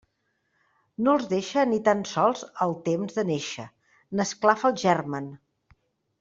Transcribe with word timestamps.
No 1.07 1.11
els 1.17 1.27
deixa 1.33 1.65
ni 1.73 1.79
tan 1.87 2.01
sols 2.13 2.41
el 2.67 2.73
temps 2.89 3.19
de 3.19 3.27
néixer; 3.29 3.67
n'esclafa 4.17 4.69
el 4.73 4.83
germen. 4.87 5.29